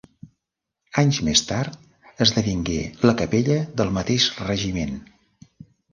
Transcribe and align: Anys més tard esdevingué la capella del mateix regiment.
Anys 1.01 1.17
més 1.27 1.43
tard 1.51 2.23
esdevingué 2.27 2.79
la 3.09 3.15
capella 3.21 3.59
del 3.83 3.93
mateix 3.99 4.29
regiment. 4.47 5.01